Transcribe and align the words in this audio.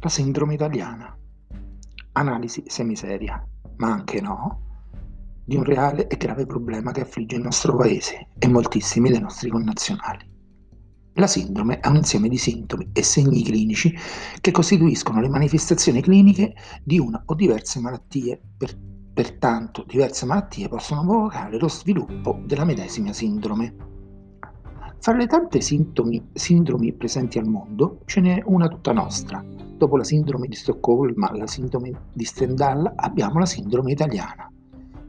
La 0.00 0.10
sindrome 0.10 0.54
italiana. 0.54 1.16
Analisi 2.12 2.62
semiseria, 2.66 3.42
ma 3.76 3.90
anche 3.90 4.20
no, 4.20 4.60
di 5.42 5.56
un 5.56 5.64
reale 5.64 6.06
e 6.06 6.16
grave 6.16 6.44
problema 6.44 6.92
che 6.92 7.00
affligge 7.00 7.36
il 7.36 7.42
nostro 7.42 7.74
paese 7.74 8.28
e 8.38 8.46
moltissimi 8.46 9.10
dei 9.10 9.20
nostri 9.20 9.48
connazionali. 9.48 10.34
La 11.14 11.26
sindrome 11.26 11.80
è 11.80 11.88
un 11.88 11.96
insieme 11.96 12.28
di 12.28 12.36
sintomi 12.36 12.90
e 12.92 13.02
segni 13.02 13.42
clinici 13.42 13.96
che 14.40 14.50
costituiscono 14.50 15.20
le 15.20 15.30
manifestazioni 15.30 16.02
cliniche 16.02 16.54
di 16.84 16.98
una 16.98 17.22
o 17.24 17.34
diverse 17.34 17.80
malattie. 17.80 18.38
Per, 18.56 18.78
pertanto, 19.14 19.84
diverse 19.88 20.26
malattie 20.26 20.68
possono 20.68 21.06
provocare 21.06 21.58
lo 21.58 21.68
sviluppo 21.68 22.42
della 22.44 22.64
medesima 22.64 23.14
sindrome. 23.14 23.74
Fra 24.98 25.14
le 25.14 25.26
tante 25.26 25.62
sintomi, 25.62 26.28
sindromi 26.34 26.92
presenti 26.92 27.38
al 27.38 27.46
mondo, 27.46 28.02
ce 28.04 28.20
n'è 28.20 28.42
una 28.44 28.68
tutta 28.68 28.92
nostra. 28.92 29.42
Dopo 29.76 29.98
la 29.98 30.04
sindrome 30.04 30.48
di 30.48 30.54
Stoccolma, 30.54 31.36
la 31.36 31.46
sindrome 31.46 31.92
di 32.14 32.24
Stendhal, 32.24 32.90
abbiamo 32.96 33.38
la 33.38 33.44
sindrome 33.44 33.92
italiana. 33.92 34.50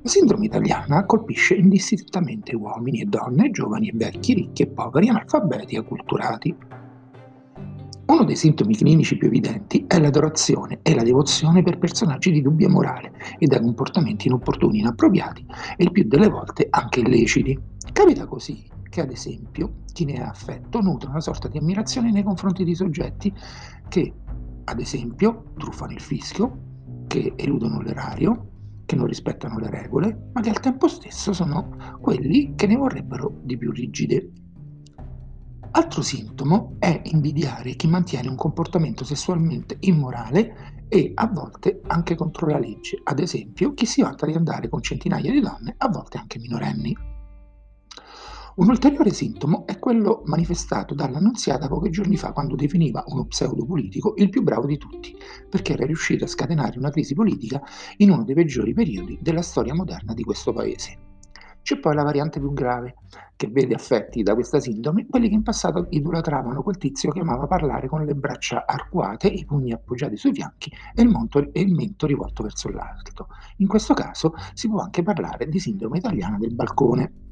La 0.01 0.09
sindrome 0.09 0.45
italiana 0.45 1.05
colpisce 1.05 1.53
indistintamente 1.53 2.53
uomini 2.53 2.99
e 2.99 3.05
donne, 3.05 3.49
giovani 3.49 3.87
e 3.87 3.93
vecchi, 3.95 4.33
ricchi 4.33 4.63
e 4.63 4.67
poveri, 4.67 5.07
analfabeti 5.07 5.75
e 5.75 5.77
acculturati. 5.77 6.55
Uno 8.07 8.23
dei 8.25 8.35
sintomi 8.35 8.75
clinici 8.75 9.17
più 9.17 9.27
evidenti 9.27 9.85
è 9.87 9.99
l'adorazione 9.99 10.79
e 10.81 10.93
la 10.93 11.03
devozione 11.03 11.63
per 11.63 11.77
personaggi 11.77 12.31
di 12.31 12.41
dubbia 12.41 12.67
morale 12.67 13.13
e 13.37 13.47
da 13.47 13.61
comportamenti 13.61 14.27
inopportuni, 14.27 14.79
inappropriati 14.79 15.45
e 15.77 15.83
il 15.85 15.91
più 15.91 16.05
delle 16.05 16.27
volte 16.27 16.67
anche 16.69 16.99
illeciti. 16.99 17.57
Capita 17.93 18.25
così 18.25 18.75
che 18.89 19.01
ad 19.01 19.11
esempio 19.11 19.83
chi 19.93 20.05
ne 20.05 20.23
ha 20.23 20.29
affetto 20.29 20.81
nutre 20.81 21.09
una 21.09 21.19
sorta 21.19 21.47
di 21.47 21.57
ammirazione 21.57 22.11
nei 22.11 22.23
confronti 22.23 22.63
di 22.63 22.75
soggetti 22.75 23.33
che 23.87 24.13
ad 24.69 24.79
esempio 24.81 25.53
truffano 25.57 25.93
il 25.93 26.01
fischio, 26.01 27.05
che 27.07 27.33
eludono 27.37 27.79
l'erario, 27.79 28.49
che 28.85 28.97
non 28.97 29.05
rispettano 29.05 29.59
le 29.59 29.69
regole, 29.69 30.29
ma 30.33 30.41
che 30.41 30.49
al 30.49 30.59
tempo 30.59 30.89
stesso 30.89 31.31
sono 31.31 31.97
quelli 32.01 32.53
che 32.55 32.67
ne 32.67 32.75
vorrebbero 32.75 33.39
di 33.43 33.57
più 33.57 33.71
rigide. 33.71 34.31
Altro 35.71 36.01
sintomo 36.01 36.75
è 36.79 37.01
invidiare 37.05 37.75
chi 37.75 37.87
mantiene 37.87 38.27
un 38.27 38.35
comportamento 38.35 39.05
sessualmente 39.05 39.77
immorale 39.81 40.85
e 40.89 41.11
a 41.15 41.27
volte 41.27 41.81
anche 41.87 42.15
contro 42.15 42.47
la 42.47 42.59
legge, 42.59 42.99
ad 43.03 43.19
esempio 43.19 43.73
chi 43.73 43.85
si 43.85 44.01
vanta 44.01 44.25
di 44.25 44.33
andare 44.33 44.67
con 44.67 44.81
centinaia 44.81 45.31
di 45.31 45.39
donne, 45.39 45.75
a 45.77 45.87
volte 45.87 46.17
anche 46.17 46.39
minorenni. 46.39 46.95
Un 48.57 48.69
ulteriore 48.69 49.11
sintomo 49.11 49.67
è 49.67 49.77
quello 49.77 50.23
manifestato 50.25 50.95
dall'Annunziata 50.95 51.67
pochi 51.67 51.91
giorni 51.91 52.17
fa 52.17 52.31
quando 52.31 52.55
definiva 52.55 53.03
uno 53.05 53.25
pseudo-politico 53.25 54.15
il 54.17 54.29
più 54.29 54.41
bravo 54.41 54.65
di 54.65 54.79
tutti, 54.79 55.15
perché 55.47 55.73
era 55.73 55.85
riuscito 55.85 56.23
a 56.23 56.27
scatenare 56.27 56.79
una 56.79 56.89
crisi 56.89 57.13
politica 57.13 57.61
in 57.97 58.09
uno 58.09 58.23
dei 58.23 58.33
peggiori 58.33 58.73
periodi 58.73 59.19
della 59.21 59.43
storia 59.43 59.75
moderna 59.75 60.15
di 60.15 60.23
questo 60.23 60.53
paese. 60.53 60.97
C'è 61.61 61.77
poi 61.77 61.93
la 61.93 62.01
variante 62.01 62.39
più 62.39 62.51
grave, 62.51 62.95
che 63.35 63.47
vede 63.47 63.75
affetti 63.75 64.23
da 64.23 64.33
questa 64.33 64.59
sindrome 64.59 65.05
quelli 65.05 65.29
che 65.29 65.35
in 65.35 65.43
passato 65.43 65.85
idolatravano 65.91 66.63
quel 66.63 66.77
tizio 66.77 67.11
che 67.11 67.19
amava 67.19 67.45
parlare 67.45 67.87
con 67.87 68.03
le 68.03 68.15
braccia 68.15 68.65
arcuate, 68.65 69.27
i 69.27 69.45
pugni 69.45 69.71
appoggiati 69.71 70.17
sui 70.17 70.33
fianchi 70.33 70.71
e 70.95 71.03
il, 71.03 71.09
monto, 71.09 71.53
e 71.53 71.61
il 71.61 71.75
mento 71.75 72.07
rivolto 72.07 72.41
verso 72.41 72.69
l'alto. 72.69 73.27
In 73.57 73.67
questo 73.67 73.93
caso 73.93 74.33
si 74.53 74.67
può 74.67 74.79
anche 74.79 75.03
parlare 75.03 75.47
di 75.47 75.59
sindrome 75.59 75.99
italiana 75.99 76.39
del 76.39 76.55
balcone. 76.55 77.25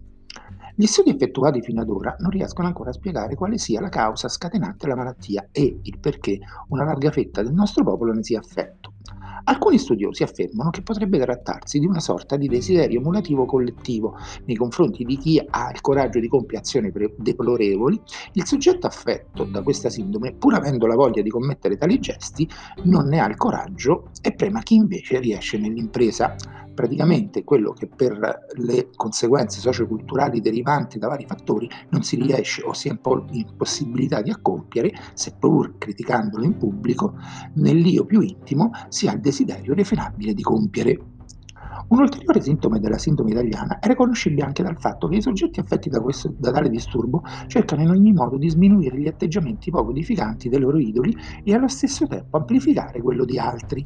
Gli 0.78 0.86
studi 0.86 1.12
effettuati 1.12 1.62
fino 1.62 1.82
ad 1.82 1.90
ora 1.90 2.16
non 2.20 2.30
riescono 2.30 2.68
ancora 2.68 2.90
a 2.90 2.94
spiegare 2.94 3.36
quale 3.36 3.58
sia 3.58 3.80
la 3.80 3.88
causa 3.90 4.28
scatenante 4.28 4.88
la 4.88 4.96
malattia 4.96 5.48
e 5.52 5.80
il 5.82 6.00
perché 6.00 6.38
una 6.70 6.84
larga 6.84 7.12
fetta 7.12 7.42
del 7.42 7.54
nostro 7.54 7.84
popolo 7.84 8.12
ne 8.12 8.24
sia 8.24 8.40
affetto. 8.40 8.94
Alcuni 9.48 9.78
studiosi 9.78 10.24
affermano 10.24 10.72
che 10.72 10.82
potrebbe 10.82 11.20
trattarsi 11.20 11.78
di 11.78 11.86
una 11.86 12.00
sorta 12.00 12.36
di 12.36 12.48
desiderio 12.48 13.00
emulativo 13.00 13.46
collettivo 13.46 14.18
nei 14.46 14.56
confronti 14.56 15.04
di 15.06 15.18
chi 15.18 15.40
ha 15.48 15.70
il 15.72 15.82
coraggio 15.82 16.20
di 16.20 16.28
compiere 16.28 16.64
azioni 16.64 16.92
deplorevoli. 17.16 18.02
Il 18.34 18.46
soggetto 18.46 18.88
affetto 18.88 19.44
da 19.44 19.62
questa 19.62 19.90
sindrome, 19.90 20.34
pur 20.34 20.56
avendo 20.56 20.88
la 20.88 20.96
voglia 20.96 21.22
di 21.22 21.30
commettere 21.30 21.78
tali 21.78 22.00
gesti, 22.00 22.50
non 22.86 23.08
ne 23.08 23.20
ha 23.20 23.28
il 23.28 23.38
coraggio 23.38 24.10
e 24.22 24.34
prema 24.34 24.62
chi 24.62 24.76
invece 24.76 25.20
riesce 25.20 25.60
nell'impresa 25.60 26.36
praticamente 26.76 27.44
quello 27.44 27.72
che 27.72 27.88
per 27.88 28.46
le 28.58 28.90
conseguenze 28.96 29.60
socioculturali 29.60 30.42
derivanti 30.42 31.00
da 31.00 31.08
vari 31.08 31.26
fattori 31.26 31.68
non 31.90 32.04
si 32.04 32.22
riesce 32.22 32.62
o 32.62 32.74
si 32.74 32.90
è 32.90 32.92
in 32.92 33.46
possibilità 33.58 34.22
di 34.22 34.30
accompiere, 34.30 34.92
seppur 35.14 35.78
criticandolo 35.80 36.44
in 36.44 36.58
pubblico, 36.58 37.16
nell'io 37.54 38.06
più 38.06 38.22
intimo 38.22 38.72
si 38.90 39.08
ha 39.08 39.14
il 39.14 39.22
desiderio 39.22 39.72
irrefrenabile 39.72 40.34
di 40.34 40.44
compiere. 40.44 41.00
Un 41.88 42.00
ulteriore 42.00 42.42
sintomo 42.42 42.80
della 42.80 42.98
sindrome 42.98 43.32
italiana 43.32 43.80
è 43.80 43.88
riconoscibile 43.88 44.44
anche 44.44 44.64
dal 44.64 44.80
fatto 44.80 45.08
che 45.08 45.18
i 45.18 45.22
soggetti 45.22 45.60
affetti 45.60 45.90
da, 45.90 46.02
questo, 46.02 46.34
da 46.36 46.52
tale 46.52 46.70
disturbo 46.70 47.24
cercano 47.48 47.84
in 47.84 47.90
ogni 47.90 48.12
modo 48.12 48.38
di 48.38 48.50
sminuire 48.50 48.98
gli 48.98 49.08
atteggiamenti 49.08 49.70
poco 49.70 49.92
edificanti 49.92 50.50
dei 50.50 50.60
loro 50.60 50.80
idoli 50.80 51.16
e 51.44 51.54
allo 51.54 51.68
stesso 51.68 52.08
tempo 52.08 52.38
amplificare 52.38 53.02
quello 53.02 53.24
di 53.24 53.38
altri 53.38 53.86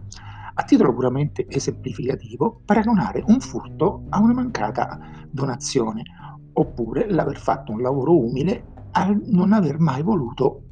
a 0.60 0.64
titolo 0.64 0.94
puramente 0.94 1.46
esemplificativo, 1.48 2.64
paragonare 2.66 3.24
un 3.28 3.40
furto 3.40 4.04
a 4.10 4.20
una 4.20 4.34
mancata 4.34 5.00
donazione, 5.32 6.04
oppure 6.52 7.10
l'aver 7.10 7.38
fatto 7.38 7.72
un 7.72 7.82
lavoro 7.82 8.18
umile 8.18 8.66
al 8.92 9.18
non 9.28 9.54
aver 9.54 9.80
mai 9.80 10.04
voluto, 10.04 10.64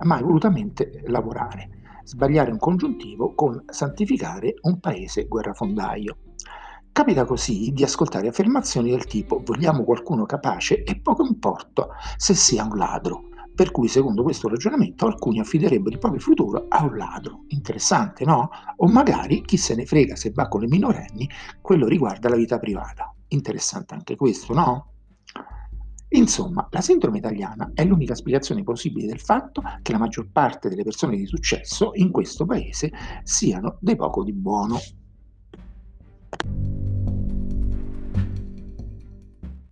mai 0.00 0.20
volutamente 0.20 1.04
lavorare, 1.06 2.00
sbagliare 2.02 2.50
un 2.50 2.58
congiuntivo 2.58 3.32
con 3.36 3.62
santificare 3.68 4.54
un 4.62 4.80
paese 4.80 5.28
guerrafondaio. 5.28 6.16
Capita 6.90 7.24
così 7.24 7.70
di 7.70 7.84
ascoltare 7.84 8.26
affermazioni 8.26 8.90
del 8.90 9.06
tipo 9.06 9.42
vogliamo 9.44 9.84
qualcuno 9.84 10.26
capace 10.26 10.82
e 10.82 10.98
poco 11.00 11.24
importa 11.24 11.86
se 12.16 12.34
sia 12.34 12.64
un 12.64 12.76
ladro, 12.76 13.28
per 13.54 13.70
cui, 13.70 13.88
secondo 13.88 14.22
questo 14.22 14.48
ragionamento, 14.48 15.06
alcuni 15.06 15.40
affiderebbero 15.40 15.94
il 15.94 15.98
proprio 15.98 16.20
futuro 16.20 16.66
a 16.68 16.84
un 16.84 16.96
ladro. 16.96 17.44
Interessante, 17.48 18.24
no? 18.24 18.50
O 18.76 18.88
magari, 18.88 19.42
chi 19.42 19.56
se 19.56 19.74
ne 19.74 19.84
frega 19.84 20.16
se 20.16 20.30
va 20.30 20.48
con 20.48 20.60
le 20.60 20.68
minorenni, 20.68 21.28
quello 21.60 21.86
riguarda 21.86 22.28
la 22.28 22.36
vita 22.36 22.58
privata. 22.58 23.14
Interessante 23.28 23.94
anche 23.94 24.16
questo, 24.16 24.54
no? 24.54 24.86
Insomma, 26.12 26.66
la 26.70 26.80
sindrome 26.80 27.18
italiana 27.18 27.70
è 27.72 27.84
l'unica 27.84 28.16
spiegazione 28.16 28.64
possibile 28.64 29.06
del 29.06 29.20
fatto 29.20 29.62
che 29.80 29.92
la 29.92 29.98
maggior 29.98 30.28
parte 30.32 30.68
delle 30.68 30.82
persone 30.82 31.16
di 31.16 31.26
successo 31.26 31.92
in 31.94 32.10
questo 32.10 32.46
paese 32.46 32.90
siano 33.22 33.76
dei 33.80 33.94
poco 33.94 34.24
di 34.24 34.32
buono. 34.32 34.78